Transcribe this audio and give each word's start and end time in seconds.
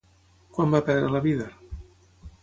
Quan 0.55 0.71
va 0.75 0.79
perdre 0.87 1.11
la 1.15 1.21
vida? 1.25 1.49